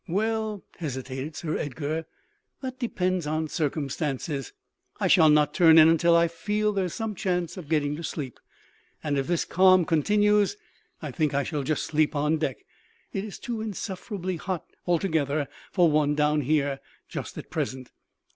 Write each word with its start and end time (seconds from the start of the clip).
"Well," 0.07 0.63
hesitated 0.77 1.35
Sir 1.35 1.57
Edgar, 1.57 2.07
"that 2.63 2.79
depends 2.79 3.27
on 3.27 3.47
circumstances. 3.49 4.51
I 4.99 5.05
shall 5.05 5.29
not 5.29 5.53
turn 5.53 5.77
in 5.77 5.87
until 5.89 6.15
I 6.15 6.27
feel 6.27 6.71
that 6.73 6.79
there 6.79 6.85
is 6.85 6.95
some 6.95 7.13
chance 7.13 7.55
of 7.55 7.69
getting 7.69 7.95
to 7.97 8.03
sleep. 8.03 8.39
And 9.03 9.15
if 9.15 9.27
this 9.27 9.45
calm 9.45 9.85
continues 9.85 10.57
I 11.03 11.11
think 11.11 11.35
I 11.35 11.43
shall 11.43 11.63
sleep 11.63 12.15
on 12.15 12.39
deck; 12.39 12.65
it 13.13 13.23
is 13.23 13.37
too 13.37 13.61
insufferably 13.61 14.37
hot 14.37 14.65
altogether 14.87 15.47
for 15.71 15.91
one 15.91 16.15
down 16.15 16.41
here, 16.41 16.79
just 17.07 17.37
at 17.37 17.51
present. 17.51 17.91